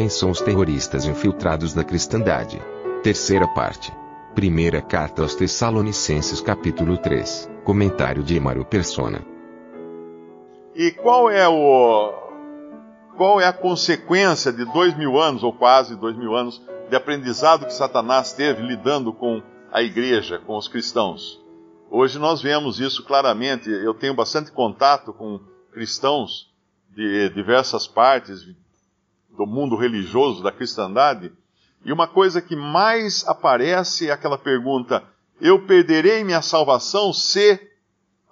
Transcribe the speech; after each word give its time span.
Quem 0.00 0.08
são 0.08 0.30
os 0.30 0.40
terroristas 0.40 1.04
infiltrados 1.04 1.74
da 1.74 1.84
cristandade? 1.84 2.58
Terceira 3.02 3.46
parte. 3.46 3.92
Primeira 4.34 4.80
carta 4.80 5.20
aos 5.20 5.34
Tessalonicenses 5.34 6.40
capítulo 6.40 6.96
3. 6.96 7.50
Comentário 7.64 8.22
de 8.22 8.34
Emaro 8.34 8.64
Persona. 8.64 9.22
E 10.74 10.90
qual 10.92 11.28
é 11.28 11.46
o 11.46 12.14
qual 13.14 13.42
é 13.42 13.46
a 13.46 13.52
consequência 13.52 14.50
de 14.50 14.64
dois 14.72 14.96
mil 14.96 15.20
anos 15.20 15.42
ou 15.42 15.52
quase 15.52 15.94
dois 15.94 16.16
mil 16.16 16.34
anos 16.34 16.62
de 16.88 16.96
aprendizado 16.96 17.66
que 17.66 17.74
Satanás 17.74 18.32
teve 18.32 18.62
lidando 18.62 19.12
com 19.12 19.42
a 19.70 19.82
igreja, 19.82 20.38
com 20.38 20.56
os 20.56 20.66
cristãos? 20.66 21.38
Hoje 21.90 22.18
nós 22.18 22.40
vemos 22.40 22.80
isso 22.80 23.04
claramente. 23.04 23.68
Eu 23.68 23.92
tenho 23.92 24.14
bastante 24.14 24.50
contato 24.50 25.12
com 25.12 25.38
cristãos 25.70 26.50
de 26.88 27.28
diversas 27.34 27.86
partes 27.86 28.42
do 29.36 29.46
mundo 29.46 29.76
religioso, 29.76 30.42
da 30.42 30.52
cristandade, 30.52 31.32
e 31.84 31.92
uma 31.92 32.06
coisa 32.06 32.42
que 32.42 32.54
mais 32.54 33.26
aparece 33.26 34.08
é 34.08 34.12
aquela 34.12 34.36
pergunta: 34.36 35.02
eu 35.40 35.66
perderei 35.66 36.22
minha 36.24 36.42
salvação 36.42 37.12
se. 37.12 37.58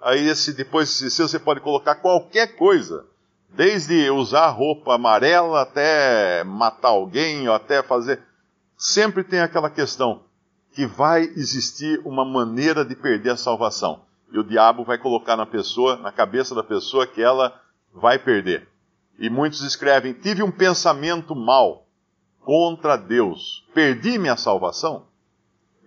Aí 0.01 0.29
esse 0.29 0.53
depois 0.53 0.91
se 0.91 1.11
você 1.11 1.39
pode 1.39 1.61
colocar 1.61 1.97
qualquer 1.97 2.57
coisa, 2.57 3.05
desde 3.49 4.11
usar 4.11 4.49
roupa 4.51 4.95
amarela 4.95 5.63
até 5.63 6.45
matar 6.45 6.89
alguém 6.89 7.49
ou 7.49 7.55
até 7.55 7.83
fazer. 7.83 8.23
Sempre 8.77 9.25
tem 9.25 9.41
aquela 9.41 9.69
questão 9.69 10.23
que 10.73 10.87
vai 10.87 11.23
existir 11.23 12.01
uma 12.05 12.25
maneira 12.25 12.85
de 12.85 12.95
perder 12.95 13.31
a 13.31 13.37
salvação. 13.37 14.03
E 14.31 14.39
o 14.39 14.45
diabo 14.45 14.85
vai 14.85 14.99
colocar 14.99 15.37
na 15.37 15.47
pessoa, 15.47 15.97
na 15.97 16.13
cabeça 16.13 16.55
da 16.55 16.63
pessoa 16.63 17.07
que 17.07 17.21
ela 17.21 17.61
vai 17.93 18.19
perder. 18.19 18.69
E 19.19 19.29
muitos 19.29 19.63
escrevem: 19.63 20.13
tive 20.13 20.43
um 20.43 20.51
pensamento 20.51 21.35
mal 21.35 21.87
contra 22.45 22.97
Deus, 22.97 23.67
perdi 23.75 24.19
minha 24.19 24.37
salvação. 24.37 25.07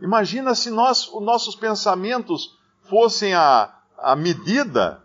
Imagina 0.01 0.53
se 0.53 0.69
nós, 0.69 1.07
os 1.07 1.23
nossos 1.23 1.55
pensamentos 1.55 2.57
fossem 2.89 3.33
a, 3.33 3.73
a 3.97 4.15
medida 4.15 5.01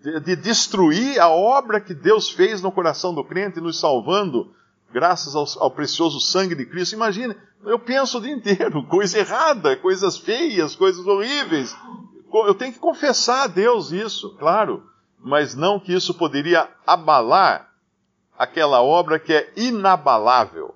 de, 0.00 0.20
de 0.20 0.36
destruir 0.36 1.18
a 1.18 1.28
obra 1.28 1.80
que 1.80 1.94
Deus 1.94 2.30
fez 2.30 2.62
no 2.62 2.70
coração 2.70 3.14
do 3.14 3.24
crente, 3.24 3.60
nos 3.60 3.80
salvando, 3.80 4.54
graças 4.92 5.34
ao, 5.34 5.44
ao 5.64 5.70
precioso 5.70 6.20
sangue 6.20 6.54
de 6.54 6.66
Cristo. 6.66 6.94
Imagine, 6.94 7.34
eu 7.64 7.78
penso 7.78 8.18
o 8.18 8.20
dia 8.20 8.32
inteiro, 8.32 8.84
coisa 8.88 9.18
errada, 9.18 9.76
coisas 9.76 10.16
feias, 10.16 10.76
coisas 10.76 11.04
horríveis. 11.06 11.74
Eu 12.32 12.54
tenho 12.54 12.72
que 12.72 12.78
confessar 12.78 13.44
a 13.44 13.46
Deus 13.46 13.92
isso, 13.92 14.36
claro 14.38 14.93
mas 15.24 15.54
não 15.54 15.80
que 15.80 15.94
isso 15.94 16.12
poderia 16.12 16.68
abalar 16.86 17.72
aquela 18.38 18.82
obra 18.82 19.18
que 19.18 19.32
é 19.32 19.50
inabalável, 19.56 20.74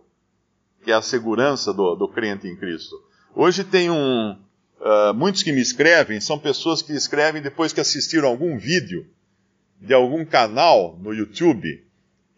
que 0.82 0.90
é 0.90 0.94
a 0.94 1.02
segurança 1.02 1.70
do, 1.72 1.94
do 1.94 2.08
crente 2.08 2.48
em 2.48 2.56
Cristo. 2.56 2.96
Hoje 3.34 3.62
tem 3.62 3.90
um. 3.90 4.38
Uh, 4.80 5.12
muitos 5.12 5.42
que 5.42 5.52
me 5.52 5.60
escrevem 5.60 6.18
são 6.18 6.38
pessoas 6.38 6.80
que 6.80 6.92
escrevem 6.92 7.42
depois 7.42 7.74
que 7.74 7.80
assistiram 7.80 8.28
algum 8.28 8.56
vídeo 8.56 9.06
de 9.80 9.92
algum 9.92 10.24
canal 10.24 10.96
no 10.98 11.12
YouTube, 11.12 11.84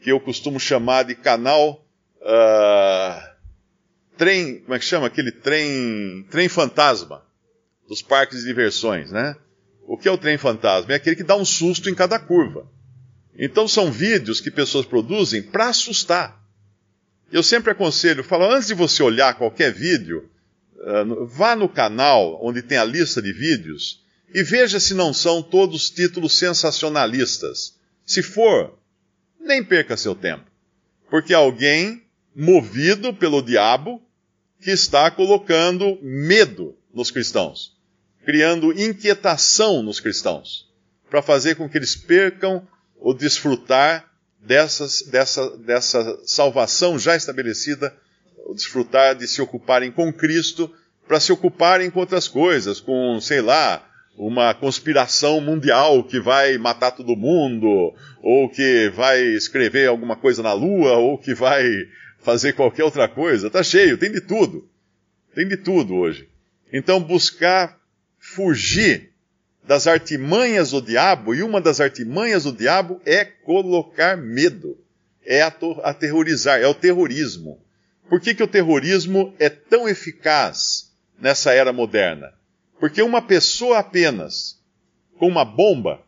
que 0.01 0.11
eu 0.11 0.19
costumo 0.19 0.59
chamar 0.59 1.05
de 1.05 1.15
canal. 1.15 1.85
Uh, 2.21 3.31
trem. 4.17 4.63
Como 4.63 4.75
é 4.75 4.79
que 4.81 4.85
chama? 4.85 5.07
Aquele 5.07 5.31
trem. 5.31 6.27
Trem 6.29 6.49
fantasma 6.49 7.23
dos 7.89 8.03
parques 8.03 8.41
de 8.41 8.47
diversões, 8.47 9.13
né? 9.13 9.37
O 9.91 9.99
que 9.99 10.07
é 10.07 10.13
o 10.13 10.17
trem 10.17 10.39
fantasma? 10.39 10.93
É 10.93 10.95
aquele 10.95 11.17
que 11.17 11.25
dá 11.25 11.35
um 11.35 11.45
susto 11.45 11.91
em 11.91 11.95
cada 11.97 12.17
curva. 12.17 12.65
Então 13.37 13.67
são 13.67 13.91
vídeos 13.91 14.41
que 14.41 14.49
pessoas 14.49 14.87
produzem 14.87 15.43
para 15.43 15.67
assustar. 15.67 16.41
Eu 17.33 17.43
sempre 17.43 17.73
aconselho, 17.73 18.23
falo, 18.23 18.45
antes 18.45 18.69
de 18.69 18.75
você 18.75 19.03
olhar 19.03 19.37
qualquer 19.37 19.73
vídeo, 19.73 20.31
uh, 20.77 21.27
vá 21.27 21.57
no 21.57 21.69
canal 21.69 22.39
onde 22.41 22.63
tem 22.63 22.79
a 22.79 22.85
lista 22.85 23.21
de 23.21 23.33
vídeos 23.33 24.01
e 24.33 24.45
veja 24.45 24.79
se 24.79 24.95
não 24.95 25.13
são 25.13 25.43
todos 25.43 25.91
títulos 25.91 26.39
sensacionalistas. 26.39 27.77
Se 28.07 28.23
for, 28.23 28.79
nem 29.41 29.65
perca 29.65 29.97
seu 29.97 30.15
tempo. 30.15 30.45
Porque 31.11 31.35
alguém 31.35 32.01
movido 32.33 33.13
pelo 33.13 33.43
diabo 33.43 34.01
que 34.61 34.71
está 34.71 35.11
colocando 35.11 35.99
medo 36.01 36.77
nos 36.95 37.11
cristãos 37.11 37.80
criando 38.25 38.73
inquietação 38.73 39.83
nos 39.83 40.01
cristãos, 40.01 40.69
para 41.09 41.23
fazer 41.23 41.57
com 41.57 41.69
que 41.69 41.79
eles 41.79 41.97
percam 41.97 42.67
o 42.97 43.15
desfrutar 43.15 44.09
dessas, 44.39 45.03
dessa, 45.03 45.57
dessa 45.59 46.21
salvação 46.25 46.99
já 46.99 47.17
estabelecida, 47.17 47.95
o 48.47 48.55
desfrutar 48.55 49.15
de 49.15 49.27
se 49.27 49.41
ocuparem 49.41 49.91
com 49.91 50.13
Cristo, 50.13 50.73
para 51.07 51.21
se 51.21 51.33
ocuparem 51.33 51.91
com 51.91 52.01
outras 52.01 52.29
coisas, 52.29 52.81
com, 52.81 53.21
sei 53.21 53.41
lá, 53.41 53.87
uma 54.17 54.53
conspiração 54.55 55.41
mundial 55.41 56.05
que 56.05 56.21
vai 56.21 56.59
matar 56.59 56.91
todo 56.91 57.17
mundo, 57.17 57.95
ou 58.23 58.49
que 58.49 58.91
vai 58.91 59.21
escrever 59.21 59.89
alguma 59.89 60.15
coisa 60.15 60.43
na 60.43 60.53
lua, 60.53 60.93
ou 60.93 61.19
que 61.19 61.35
vai 61.35 61.65
fazer 62.21 62.53
qualquer 62.53 62.85
outra 62.85 63.09
coisa. 63.09 63.51
Tá 63.51 63.63
cheio, 63.63 63.99
tem 63.99 64.13
de 64.13 64.21
tudo. 64.21 64.69
Tem 65.35 65.49
de 65.49 65.57
tudo 65.57 65.95
hoje. 65.95 66.29
Então, 66.73 67.01
buscar 67.01 67.80
fugir 68.35 69.11
das 69.65 69.87
artimanhas 69.87 70.71
do 70.71 70.81
diabo, 70.81 71.35
e 71.35 71.43
uma 71.43 71.61
das 71.61 71.81
artimanhas 71.81 72.45
do 72.45 72.53
diabo 72.53 73.01
é 73.05 73.25
colocar 73.25 74.17
medo, 74.17 74.79
é 75.25 75.43
aterrorizar, 75.43 76.61
é 76.61 76.67
o 76.67 76.75
terrorismo. 76.75 77.61
Por 78.09 78.21
que, 78.21 78.35
que 78.35 78.43
o 78.43 78.49
terrorismo 78.49 79.35
é 79.39 79.49
tão 79.49 79.89
eficaz 79.89 80.93
nessa 81.19 81.53
era 81.53 81.73
moderna? 81.73 82.33
Porque 82.79 83.03
uma 83.03 83.23
pessoa 83.23 83.79
apenas, 83.79 84.59
com 85.19 85.29
uma 85.29 85.45
bomba, 85.45 86.03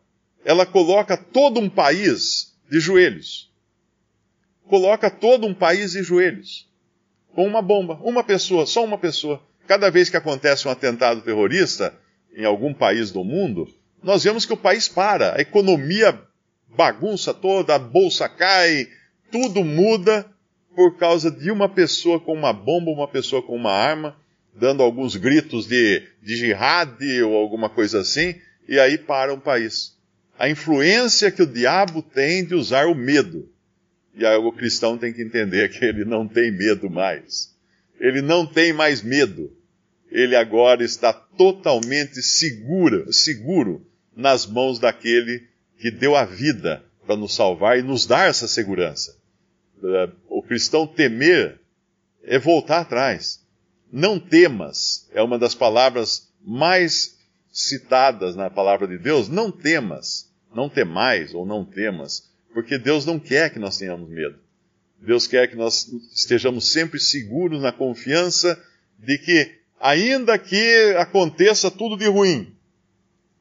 ela 0.44 0.66
coloca 0.66 1.16
todo 1.16 1.60
um 1.60 1.68
país 1.68 2.54
de 2.68 2.80
joelhos. 2.80 3.52
Coloca 4.66 5.10
todo 5.10 5.46
um 5.46 5.54
país 5.54 5.92
de 5.92 6.02
joelhos. 6.02 6.68
Com 7.34 7.46
uma 7.46 7.62
bomba. 7.62 8.00
Uma 8.02 8.24
pessoa, 8.24 8.66
só 8.66 8.84
uma 8.84 8.98
pessoa. 8.98 9.40
Cada 9.68 9.90
vez 9.90 10.08
que 10.08 10.16
acontece 10.16 10.66
um 10.66 10.70
atentado 10.70 11.20
terrorista, 11.20 11.94
em 12.34 12.44
algum 12.44 12.72
país 12.72 13.10
do 13.10 13.22
mundo, 13.22 13.68
nós 14.02 14.24
vemos 14.24 14.44
que 14.44 14.52
o 14.52 14.56
país 14.56 14.88
para, 14.88 15.36
a 15.36 15.40
economia 15.40 16.18
bagunça 16.68 17.32
toda, 17.32 17.74
a 17.74 17.78
bolsa 17.78 18.28
cai, 18.28 18.88
tudo 19.30 19.64
muda 19.64 20.26
por 20.74 20.96
causa 20.96 21.30
de 21.30 21.50
uma 21.50 21.68
pessoa 21.68 22.18
com 22.18 22.32
uma 22.32 22.52
bomba, 22.52 22.90
uma 22.90 23.08
pessoa 23.08 23.42
com 23.42 23.54
uma 23.54 23.72
arma, 23.72 24.16
dando 24.54 24.82
alguns 24.82 25.16
gritos 25.16 25.66
de, 25.66 26.02
de 26.22 26.36
jihad 26.36 26.98
ou 27.22 27.36
alguma 27.36 27.68
coisa 27.68 28.00
assim, 28.00 28.34
e 28.68 28.78
aí 28.78 28.98
para 28.98 29.32
um 29.32 29.40
país. 29.40 29.96
A 30.38 30.48
influência 30.48 31.30
que 31.30 31.42
o 31.42 31.46
diabo 31.46 32.02
tem 32.02 32.44
de 32.44 32.54
usar 32.54 32.86
o 32.86 32.94
medo. 32.94 33.48
E 34.14 34.26
aí 34.26 34.36
o 34.36 34.52
cristão 34.52 34.98
tem 34.98 35.12
que 35.12 35.22
entender 35.22 35.68
que 35.70 35.84
ele 35.84 36.04
não 36.04 36.26
tem 36.26 36.50
medo 36.50 36.90
mais. 36.90 37.54
Ele 38.00 38.20
não 38.20 38.46
tem 38.46 38.72
mais 38.72 39.02
medo 39.02 39.52
ele 40.12 40.36
agora 40.36 40.84
está 40.84 41.10
totalmente 41.12 42.22
seguro, 42.22 43.10
seguro 43.12 43.86
nas 44.14 44.46
mãos 44.46 44.78
daquele 44.78 45.48
que 45.78 45.90
deu 45.90 46.14
a 46.14 46.24
vida 46.24 46.84
para 47.06 47.16
nos 47.16 47.34
salvar 47.34 47.78
e 47.78 47.82
nos 47.82 48.06
dar 48.06 48.28
essa 48.28 48.46
segurança. 48.46 49.16
Eh, 49.82 50.10
o 50.28 50.42
cristão 50.42 50.86
temer 50.86 51.58
é 52.22 52.38
voltar 52.38 52.80
atrás. 52.80 53.40
Não 53.90 54.20
temas 54.20 55.08
é 55.12 55.22
uma 55.22 55.38
das 55.38 55.54
palavras 55.54 56.30
mais 56.44 57.18
citadas 57.50 58.36
na 58.36 58.50
palavra 58.50 58.86
de 58.86 58.98
Deus. 58.98 59.28
Não 59.28 59.50
temas, 59.50 60.30
não 60.54 60.68
temais 60.68 61.32
ou 61.32 61.46
não 61.46 61.64
temas, 61.64 62.30
porque 62.52 62.78
Deus 62.78 63.06
não 63.06 63.18
quer 63.18 63.50
que 63.50 63.58
nós 63.58 63.78
tenhamos 63.78 64.10
medo. 64.10 64.38
Deus 65.00 65.26
quer 65.26 65.48
que 65.48 65.56
nós 65.56 65.90
estejamos 66.14 66.70
sempre 66.70 67.00
seguros 67.00 67.62
na 67.62 67.72
confiança 67.72 68.62
de 68.98 69.18
que 69.18 69.61
ainda 69.82 70.38
que 70.38 70.94
aconteça 70.96 71.68
tudo 71.68 71.96
de 71.96 72.08
ruim, 72.08 72.54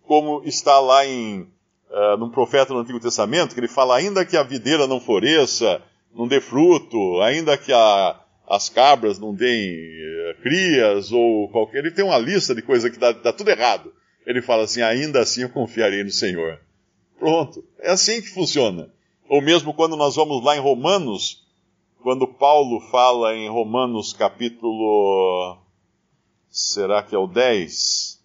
como 0.02 0.42
está 0.44 0.80
lá 0.80 1.06
em 1.06 1.42
uh, 1.42 2.18
num 2.18 2.32
profeta 2.32 2.74
no 2.74 2.80
Antigo 2.80 3.00
Testamento, 3.00 3.54
que 3.54 3.60
ele 3.60 3.68
fala: 3.68 3.96
ainda 3.96 4.26
que 4.26 4.36
a 4.36 4.44
videira 4.44 4.88
não 4.88 5.00
floresça, 5.00 5.82
não 6.14 6.28
dê 6.28 6.42
fruto, 6.42 7.22
ainda 7.22 7.56
que 7.56 7.72
a, 7.72 8.20
as 8.50 8.68
cabras 8.68 9.20
não 9.20 9.36
deem 9.36 9.72
uh, 9.72 10.42
crias, 10.42 11.12
ou 11.12 11.48
qualquer. 11.50 11.78
Ele 11.78 11.92
tem 11.92 12.04
uma 12.04 12.18
lista 12.18 12.56
de 12.56 12.64
coisas 12.64 12.90
que 12.90 12.98
dá, 12.98 13.12
dá 13.12 13.32
tudo 13.32 13.52
errado. 13.52 13.94
Ele 14.26 14.42
fala 14.42 14.64
assim: 14.64 14.82
ainda 14.82 15.20
assim 15.20 15.44
eu 15.44 15.50
confiarei 15.50 16.04
no 16.04 16.12
Senhor. 16.12 16.60
Pronto. 17.20 17.64
É 17.80 17.92
assim 17.92 18.20
que 18.20 18.30
funciona. 18.30 18.92
Ou 19.30 19.42
mesmo 19.42 19.74
quando 19.76 19.96
nós 19.96 20.16
vamos 20.16 20.44
lá 20.44 20.58
em 20.58 20.60
Romanos, 20.60 21.46
quando 22.02 22.28
Paulo 22.28 22.82
fala 22.90 23.36
em 23.36 23.48
Romanos 23.48 24.12
capítulo. 24.12 25.61
Será 26.52 27.02
que 27.02 27.16
é 27.16 27.18
o 27.18 27.28
10? 27.28 28.22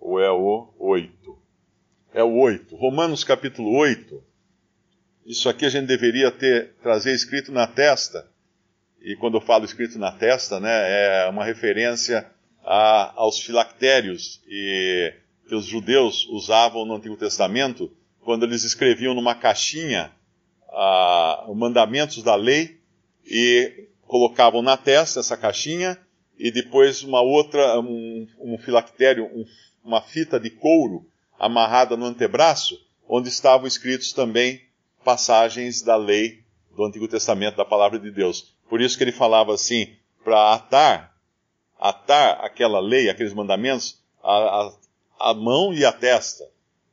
Ou 0.00 0.18
é 0.18 0.30
o 0.30 0.72
8? 0.78 1.38
É 2.14 2.24
o 2.24 2.32
8. 2.38 2.74
Romanos 2.74 3.22
capítulo 3.22 3.76
8. 3.76 4.24
Isso 5.26 5.50
aqui 5.50 5.66
a 5.66 5.68
gente 5.68 5.86
deveria 5.86 6.30
ter 6.30 6.72
trazer 6.82 7.12
escrito 7.12 7.52
na 7.52 7.66
testa. 7.66 8.26
E 9.02 9.14
quando 9.16 9.36
eu 9.36 9.42
falo 9.42 9.66
escrito 9.66 9.98
na 9.98 10.10
testa, 10.10 10.58
né, 10.58 10.70
é 10.70 11.28
uma 11.28 11.44
referência 11.44 12.26
a, 12.64 13.12
aos 13.14 13.38
filactérios 13.38 14.40
e 14.48 15.12
que 15.46 15.54
os 15.54 15.66
judeus 15.66 16.26
usavam 16.30 16.86
no 16.86 16.96
Antigo 16.96 17.18
Testamento 17.18 17.94
quando 18.20 18.44
eles 18.44 18.64
escreviam 18.64 19.12
numa 19.12 19.34
caixinha 19.34 20.10
os 21.46 21.56
mandamentos 21.56 22.22
da 22.22 22.34
lei 22.34 22.80
e 23.26 23.88
colocavam 24.06 24.62
na 24.62 24.76
testa 24.78 25.20
essa 25.20 25.36
caixinha 25.36 25.98
e 26.38 26.50
depois 26.50 27.02
uma 27.02 27.20
outra, 27.20 27.80
um, 27.80 28.26
um 28.38 28.56
filactério, 28.58 29.24
um, 29.26 29.44
uma 29.84 30.00
fita 30.00 30.38
de 30.38 30.50
couro 30.50 31.04
amarrada 31.38 31.96
no 31.96 32.06
antebraço, 32.06 32.78
onde 33.08 33.28
estavam 33.28 33.66
escritos 33.66 34.12
também 34.12 34.62
passagens 35.04 35.82
da 35.82 35.96
lei 35.96 36.44
do 36.76 36.84
Antigo 36.84 37.08
Testamento, 37.08 37.56
da 37.56 37.64
palavra 37.64 37.98
de 37.98 38.10
Deus. 38.10 38.54
Por 38.68 38.80
isso 38.80 38.96
que 38.96 39.04
ele 39.04 39.12
falava 39.12 39.52
assim, 39.52 39.96
para 40.22 40.52
atar, 40.52 41.14
atar 41.78 42.44
aquela 42.44 42.80
lei, 42.80 43.08
aqueles 43.08 43.32
mandamentos, 43.32 44.00
a, 44.22 44.32
a, 44.32 45.30
a 45.30 45.34
mão 45.34 45.72
e 45.72 45.84
a 45.84 45.92
testa. 45.92 46.48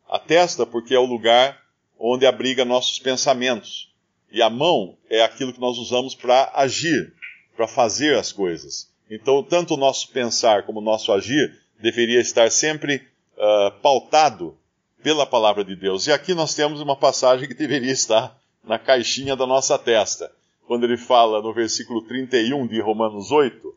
A 0.08 0.18
testa, 0.18 0.66
porque 0.66 0.96
é 0.96 1.00
o 1.00 1.06
lugar 1.06 1.62
onde 2.00 2.26
abriga 2.26 2.64
nossos 2.66 2.98
pensamentos. 3.00 3.94
E 4.32 4.42
a 4.42 4.50
mão 4.50 4.98
é 5.10 5.22
aquilo 5.22 5.54
que 5.54 5.60
nós 5.60 5.78
usamos 5.78 6.16
para 6.16 6.52
agir, 6.56 7.14
para 7.56 7.68
fazer 7.68 8.18
as 8.18 8.32
coisas. 8.32 8.95
Então, 9.10 9.44
tanto 9.44 9.76
o 9.76 9.78
nosso 9.78 10.10
pensar 10.10 10.64
como 10.64 10.80
o 10.80 10.84
nosso 10.84 11.12
agir 11.12 11.54
deveria 11.80 12.20
estar 12.20 12.50
sempre 12.50 13.02
uh, 13.38 13.72
pautado 13.82 14.58
pela 15.04 15.26
palavra 15.26 15.64
de 15.64 15.76
Deus. 15.76 16.08
E 16.08 16.12
aqui 16.12 16.34
nós 16.34 16.56
temos 16.56 16.82
uma 16.82 16.96
passagem 16.96 17.48
que 17.48 17.54
deveria 17.54 17.92
estar 17.92 18.36
na 18.64 18.80
caixinha 18.80 19.36
da 19.36 19.46
nossa 19.46 19.78
testa, 19.78 20.32
quando 20.68 20.86
ele 20.86 20.98
fala 20.98 21.42
no 21.42 21.54
versículo 21.54 22.02
31 22.02 22.66
de 22.66 22.80
Romanos 22.80 23.32
8, 23.32 23.76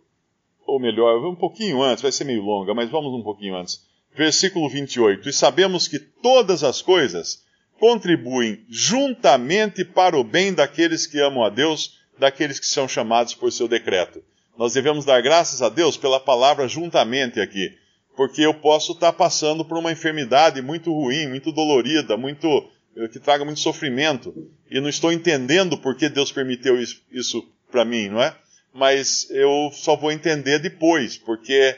ou 0.66 0.80
melhor, 0.80 1.22
um 1.26 1.34
pouquinho 1.34 1.82
antes, 1.82 2.02
vai 2.02 2.12
ser 2.12 2.24
meio 2.24 2.42
longa, 2.42 2.74
mas 2.74 2.90
vamos 2.90 3.12
um 3.12 3.22
pouquinho 3.22 3.56
antes. 3.56 3.86
Versículo 4.14 4.68
28. 4.68 5.28
E 5.28 5.32
sabemos 5.32 5.86
que 5.86 5.98
todas 5.98 6.64
as 6.64 6.82
coisas 6.82 7.44
contribuem 7.78 8.64
juntamente 8.68 9.84
para 9.84 10.18
o 10.18 10.24
bem 10.24 10.52
daqueles 10.52 11.06
que 11.06 11.20
amam 11.20 11.44
a 11.44 11.48
Deus, 11.48 11.98
daqueles 12.18 12.58
que 12.58 12.66
são 12.66 12.88
chamados 12.88 13.34
por 13.34 13.52
seu 13.52 13.68
decreto. 13.68 14.22
Nós 14.58 14.74
devemos 14.74 15.04
dar 15.04 15.22
graças 15.22 15.62
a 15.62 15.68
Deus 15.68 15.96
pela 15.96 16.18
palavra 16.18 16.66
juntamente 16.66 17.40
aqui, 17.40 17.78
porque 18.16 18.42
eu 18.42 18.52
posso 18.52 18.90
estar 18.90 19.12
passando 19.12 19.64
por 19.64 19.78
uma 19.78 19.92
enfermidade 19.92 20.60
muito 20.60 20.92
ruim, 20.92 21.28
muito 21.28 21.52
dolorida, 21.52 22.16
muito 22.16 22.68
eh, 22.96 23.06
que 23.06 23.20
traga 23.20 23.44
muito 23.44 23.60
sofrimento, 23.60 24.34
e 24.68 24.80
não 24.80 24.88
estou 24.88 25.12
entendendo 25.12 25.78
por 25.78 25.96
que 25.96 26.08
Deus 26.08 26.32
permitiu 26.32 26.76
isso, 26.82 27.00
isso 27.12 27.48
para 27.70 27.84
mim, 27.84 28.08
não 28.08 28.20
é? 28.20 28.34
Mas 28.74 29.30
eu 29.30 29.70
só 29.72 29.94
vou 29.94 30.10
entender 30.10 30.58
depois, 30.58 31.16
porque 31.16 31.76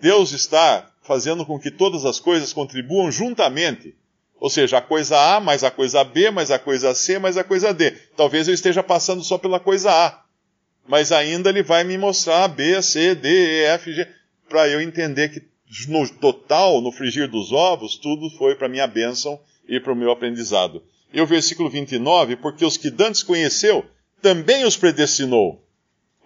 Deus 0.00 0.30
está 0.30 0.88
fazendo 1.02 1.44
com 1.44 1.58
que 1.58 1.70
todas 1.70 2.04
as 2.04 2.20
coisas 2.20 2.52
contribuam 2.52 3.10
juntamente 3.10 3.96
ou 4.40 4.48
seja, 4.48 4.78
a 4.78 4.80
coisa 4.80 5.18
A 5.18 5.40
mais 5.40 5.64
a 5.64 5.70
coisa 5.70 6.04
B 6.04 6.30
mais 6.30 6.52
a 6.52 6.60
coisa 6.60 6.94
C 6.94 7.18
mais 7.18 7.36
a 7.36 7.42
coisa 7.42 7.74
D. 7.74 7.90
Talvez 8.16 8.46
eu 8.46 8.54
esteja 8.54 8.84
passando 8.84 9.24
só 9.24 9.36
pela 9.36 9.58
coisa 9.58 9.90
A, 9.90 10.22
mas 10.88 11.12
ainda 11.12 11.50
ele 11.50 11.62
vai 11.62 11.84
me 11.84 11.98
mostrar 11.98 12.48
B, 12.48 12.80
C, 12.82 13.14
D, 13.14 13.28
E, 13.28 13.64
F, 13.66 13.92
G, 13.92 14.08
para 14.48 14.66
eu 14.68 14.80
entender 14.80 15.28
que 15.28 15.42
no 15.86 16.08
total, 16.08 16.80
no 16.80 16.90
frigir 16.90 17.28
dos 17.28 17.52
ovos, 17.52 17.96
tudo 17.96 18.30
foi 18.30 18.54
para 18.54 18.70
minha 18.70 18.86
bênção 18.86 19.38
e 19.68 19.78
para 19.78 19.92
o 19.92 19.96
meu 19.96 20.10
aprendizado. 20.10 20.82
E 21.12 21.20
o 21.20 21.26
versículo 21.26 21.68
29, 21.68 22.36
porque 22.36 22.64
os 22.64 22.78
que 22.78 22.90
dantes 22.90 23.22
conheceu, 23.22 23.84
também 24.22 24.64
os 24.64 24.76
predestinou 24.76 25.62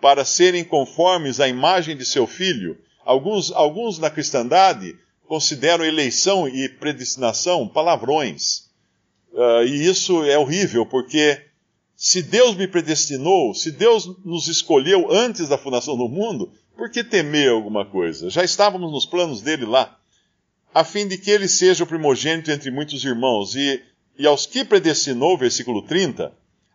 para 0.00 0.24
serem 0.24 0.64
conformes 0.64 1.40
à 1.40 1.48
imagem 1.48 1.96
de 1.96 2.04
seu 2.04 2.26
filho. 2.26 2.78
Alguns, 3.04 3.50
alguns 3.52 3.98
na 3.98 4.10
cristandade 4.10 4.96
consideram 5.26 5.84
eleição 5.84 6.48
e 6.48 6.68
predestinação 6.68 7.66
palavrões. 7.66 8.70
Uh, 9.32 9.64
e 9.64 9.86
isso 9.86 10.24
é 10.24 10.38
horrível, 10.38 10.86
porque 10.86 11.40
se 12.04 12.20
Deus 12.20 12.56
me 12.56 12.66
predestinou, 12.66 13.54
se 13.54 13.70
Deus 13.70 14.10
nos 14.24 14.48
escolheu 14.48 15.12
antes 15.12 15.48
da 15.48 15.56
fundação 15.56 15.96
do 15.96 16.08
mundo, 16.08 16.52
por 16.76 16.90
que 16.90 17.04
temer 17.04 17.50
alguma 17.50 17.86
coisa? 17.86 18.28
Já 18.28 18.42
estávamos 18.42 18.90
nos 18.90 19.06
planos 19.06 19.40
dele 19.40 19.64
lá, 19.64 19.96
a 20.74 20.82
fim 20.82 21.06
de 21.06 21.16
que 21.16 21.30
ele 21.30 21.46
seja 21.46 21.84
o 21.84 21.86
primogênito 21.86 22.50
entre 22.50 22.72
muitos 22.72 23.04
irmãos. 23.04 23.54
E, 23.54 23.80
e 24.18 24.26
aos 24.26 24.46
que 24.46 24.64
predestinou, 24.64 25.38
versículo 25.38 25.80
30, 25.82 26.32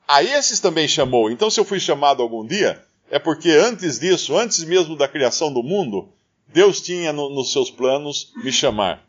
a 0.08 0.24
esses 0.24 0.62
também 0.62 0.88
chamou. 0.88 1.30
Então, 1.30 1.50
se 1.50 1.60
eu 1.60 1.66
fui 1.66 1.82
chamado 1.82 2.24
algum 2.24 2.48
dia, 2.48 2.82
é 3.12 3.20
porque 3.20 3.50
antes 3.50 4.00
disso, 4.00 4.34
antes 4.34 4.64
mesmo 4.64 4.96
da 4.96 5.10
criação 5.10 5.52
do 5.52 5.62
mundo, 5.62 6.08
Deus 6.48 6.80
tinha 6.80 7.12
no, 7.12 7.30
nos 7.30 7.52
seus 7.52 7.70
planos 7.70 8.32
me 8.42 8.54
chamar. 8.54 9.06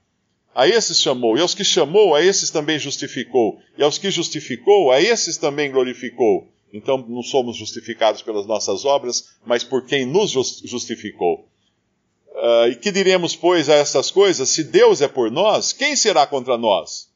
A 0.59 0.67
esses 0.67 1.01
chamou, 1.01 1.39
e 1.39 1.41
aos 1.41 1.55
que 1.55 1.63
chamou, 1.63 2.17
a 2.17 2.21
esses 2.21 2.51
também 2.51 2.81
justificou, 2.81 3.61
e 3.79 3.83
aos 3.85 3.97
que 3.97 4.11
justificou, 4.11 4.91
a 4.91 5.01
esses 5.01 5.37
também 5.37 5.71
glorificou. 5.71 6.49
Então 6.73 6.99
não 7.09 7.23
somos 7.23 7.57
justificados 7.57 8.23
pelas 8.23 8.45
nossas 8.45 8.85
obras, 8.85 9.37
mas 9.47 9.63
por 9.63 9.87
quem 9.87 10.05
nos 10.05 10.33
justificou. 10.33 11.47
Uh, 12.31 12.73
e 12.73 12.75
que 12.75 12.91
diremos, 12.91 13.37
pois, 13.37 13.69
a 13.69 13.75
essas 13.77 14.11
coisas? 14.11 14.49
Se 14.49 14.65
Deus 14.65 15.01
é 15.01 15.07
por 15.07 15.31
nós, 15.31 15.73
quem 15.73 15.95
será 15.95 16.27
contra 16.27 16.59
nós? 16.59 17.09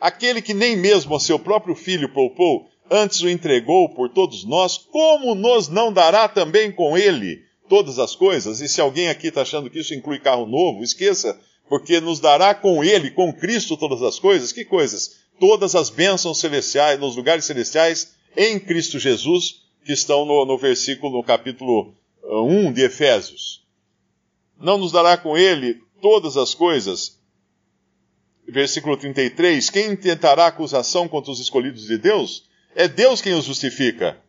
Aquele 0.00 0.42
que 0.42 0.52
nem 0.52 0.76
mesmo 0.76 1.14
a 1.14 1.20
seu 1.20 1.38
próprio 1.38 1.76
filho 1.76 2.12
poupou, 2.12 2.68
antes 2.90 3.20
o 3.22 3.28
entregou 3.28 3.88
por 3.90 4.08
todos 4.08 4.44
nós, 4.44 4.76
como 4.76 5.36
nos 5.36 5.68
não 5.68 5.92
dará 5.92 6.26
também 6.26 6.72
com 6.72 6.98
ele 6.98 7.40
todas 7.68 8.00
as 8.00 8.16
coisas, 8.16 8.60
e 8.60 8.68
se 8.68 8.80
alguém 8.80 9.08
aqui 9.08 9.28
está 9.28 9.42
achando 9.42 9.70
que 9.70 9.78
isso 9.78 9.94
inclui 9.94 10.18
carro 10.18 10.44
novo, 10.44 10.82
esqueça, 10.82 11.40
porque 11.70 12.00
nos 12.00 12.18
dará 12.18 12.52
com 12.52 12.82
ele, 12.82 13.12
com 13.12 13.32
Cristo, 13.32 13.76
todas 13.76 14.02
as 14.02 14.18
coisas. 14.18 14.50
Que 14.50 14.64
coisas? 14.64 15.20
Todas 15.38 15.76
as 15.76 15.88
bênçãos 15.88 16.40
celestiais, 16.40 16.98
nos 16.98 17.14
lugares 17.14 17.44
celestiais, 17.44 18.12
em 18.36 18.58
Cristo 18.58 18.98
Jesus, 18.98 19.62
que 19.84 19.92
estão 19.92 20.26
no, 20.26 20.44
no 20.44 20.58
versículo, 20.58 21.16
no 21.16 21.22
capítulo 21.22 21.94
1 22.24 22.66
uh, 22.68 22.72
de 22.72 22.82
Efésios. 22.82 23.64
Não 24.60 24.78
nos 24.78 24.90
dará 24.90 25.16
com 25.16 25.38
ele 25.38 25.80
todas 26.02 26.36
as 26.36 26.54
coisas. 26.54 27.20
Versículo 28.48 28.96
33: 28.96 29.70
Quem 29.70 29.92
intentará 29.92 30.48
acusação 30.48 31.06
contra 31.06 31.30
os 31.30 31.38
escolhidos 31.38 31.86
de 31.86 31.96
Deus? 31.96 32.48
É 32.74 32.88
Deus 32.88 33.20
quem 33.20 33.34
os 33.34 33.44
justifica. 33.44 34.20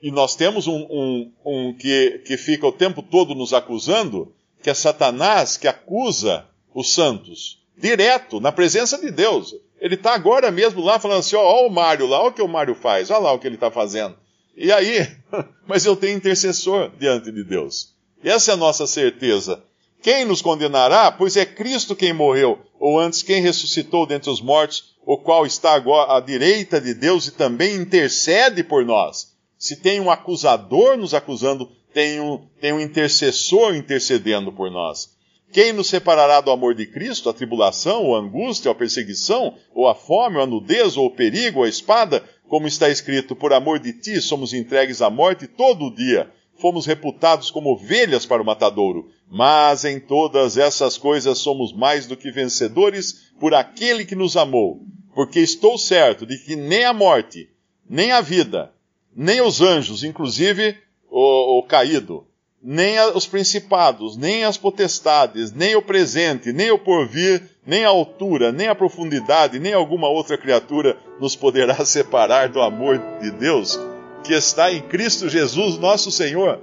E 0.00 0.12
nós 0.12 0.36
temos 0.36 0.68
um, 0.68 0.86
um, 0.88 1.32
um 1.44 1.74
que, 1.74 2.22
que 2.24 2.36
fica 2.36 2.68
o 2.68 2.72
tempo 2.72 3.02
todo 3.02 3.34
nos 3.34 3.52
acusando, 3.52 4.32
que 4.62 4.70
é 4.70 4.74
Satanás 4.74 5.56
que 5.56 5.68
acusa 5.68 6.46
os 6.74 6.92
santos, 6.92 7.58
direto, 7.76 8.40
na 8.40 8.52
presença 8.52 8.98
de 8.98 9.10
Deus. 9.10 9.54
Ele 9.80 9.94
está 9.94 10.14
agora 10.14 10.50
mesmo 10.50 10.82
lá 10.82 10.98
falando 10.98 11.20
assim: 11.20 11.36
ó, 11.36 11.42
ó 11.42 11.66
o 11.66 11.70
Mário 11.70 12.06
lá, 12.06 12.20
olha 12.20 12.30
o 12.30 12.32
que 12.32 12.42
o 12.42 12.48
Mário 12.48 12.74
faz, 12.74 13.10
olha 13.10 13.20
lá 13.20 13.32
o 13.32 13.38
que 13.38 13.46
ele 13.46 13.54
está 13.54 13.70
fazendo. 13.70 14.16
E 14.56 14.70
aí, 14.70 15.08
mas 15.66 15.84
eu 15.84 15.96
tenho 15.96 16.16
intercessor 16.16 16.90
diante 16.98 17.32
de 17.32 17.42
Deus. 17.42 17.94
Essa 18.22 18.50
é 18.50 18.54
a 18.54 18.58
nossa 18.58 18.86
certeza. 18.86 19.62
Quem 20.02 20.24
nos 20.24 20.42
condenará? 20.42 21.10
Pois 21.10 21.36
é 21.36 21.44
Cristo 21.44 21.96
quem 21.96 22.12
morreu, 22.12 22.58
ou 22.78 22.98
antes 22.98 23.22
quem 23.22 23.42
ressuscitou 23.42 24.06
dentre 24.06 24.30
os 24.30 24.40
mortos, 24.40 24.94
o 25.04 25.18
qual 25.18 25.46
está 25.46 25.72
agora 25.72 26.16
à 26.16 26.20
direita 26.20 26.80
de 26.80 26.94
Deus 26.94 27.26
e 27.26 27.32
também 27.32 27.76
intercede 27.76 28.62
por 28.62 28.84
nós. 28.84 29.34
Se 29.58 29.76
tem 29.76 30.00
um 30.00 30.10
acusador 30.10 30.96
nos 30.96 31.12
acusando, 31.12 31.70
tem 31.92 32.20
um, 32.20 32.38
tem 32.60 32.72
um 32.72 32.80
intercessor 32.80 33.74
intercedendo 33.74 34.52
por 34.52 34.70
nós. 34.70 35.18
Quem 35.52 35.72
nos 35.72 35.88
separará 35.88 36.40
do 36.40 36.50
amor 36.52 36.74
de 36.74 36.86
Cristo? 36.86 37.28
A 37.28 37.34
tribulação, 37.34 38.04
ou 38.04 38.16
a 38.16 38.20
angústia, 38.20 38.70
ou 38.70 38.72
a 38.72 38.78
perseguição, 38.78 39.56
ou 39.74 39.88
a 39.88 39.94
fome, 39.94 40.36
ou 40.36 40.42
a 40.42 40.46
nudez, 40.46 40.96
ou 40.96 41.06
o 41.06 41.10
perigo, 41.10 41.58
ou 41.58 41.64
a 41.64 41.68
espada? 41.68 42.22
Como 42.48 42.68
está 42.68 42.88
escrito, 42.88 43.34
por 43.34 43.52
amor 43.52 43.80
de 43.80 43.92
ti 43.92 44.20
somos 44.20 44.54
entregues 44.54 45.02
à 45.02 45.10
morte 45.10 45.48
todo 45.48 45.86
o 45.86 45.94
dia. 45.94 46.30
Fomos 46.60 46.86
reputados 46.86 47.50
como 47.50 47.72
ovelhas 47.72 48.26
para 48.26 48.42
o 48.42 48.44
matadouro. 48.44 49.10
Mas 49.28 49.84
em 49.84 49.98
todas 49.98 50.56
essas 50.56 50.96
coisas 50.96 51.38
somos 51.38 51.72
mais 51.72 52.06
do 52.06 52.16
que 52.16 52.30
vencedores 52.30 53.32
por 53.40 53.54
aquele 53.54 54.04
que 54.04 54.14
nos 54.14 54.36
amou. 54.36 54.82
Porque 55.14 55.40
estou 55.40 55.76
certo 55.78 56.24
de 56.24 56.38
que 56.38 56.54
nem 56.54 56.84
a 56.84 56.92
morte, 56.92 57.48
nem 57.88 58.12
a 58.12 58.20
vida, 58.20 58.72
nem 59.14 59.40
os 59.40 59.60
anjos, 59.60 60.04
inclusive 60.04 60.76
o, 61.10 61.58
o 61.58 61.62
caído, 61.64 62.24
nem 62.62 62.98
a, 62.98 63.08
os 63.08 63.26
principados, 63.26 64.16
nem 64.16 64.44
as 64.44 64.56
potestades, 64.56 65.52
nem 65.52 65.74
o 65.74 65.82
presente, 65.82 66.52
nem 66.52 66.70
o 66.70 66.78
porvir, 66.78 67.42
nem 67.66 67.84
a 67.84 67.88
altura, 67.88 68.52
nem 68.52 68.68
a 68.68 68.74
profundidade, 68.74 69.58
nem 69.58 69.72
alguma 69.72 70.08
outra 70.08 70.38
criatura 70.38 70.96
nos 71.20 71.34
poderá 71.34 71.82
separar 71.84 72.48
do 72.48 72.60
amor 72.60 73.00
de 73.20 73.30
Deus 73.30 73.78
que 74.22 74.34
está 74.34 74.70
em 74.70 74.80
Cristo 74.82 75.28
Jesus, 75.28 75.78
nosso 75.78 76.10
Senhor. 76.10 76.60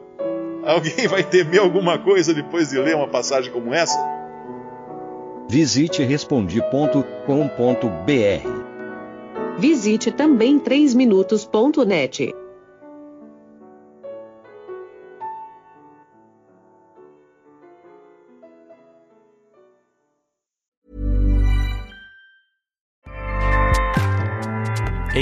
Alguém 0.64 1.08
vai 1.08 1.24
temer 1.24 1.62
alguma 1.62 1.98
coisa 1.98 2.34
depois 2.34 2.70
de 2.70 2.78
ler 2.78 2.96
uma 2.96 3.08
passagem 3.08 3.52
como 3.52 3.74
essa? 3.74 3.98
Visite 5.50 6.04
respondi.com.br. 6.04 7.08
Visite 9.58 10.12
também 10.12 10.60
3minutos.net. 10.60 12.36